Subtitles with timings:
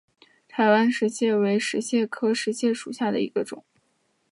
[0.47, 3.63] 台湾石蟹为石蟹科石蟹属下的一个种。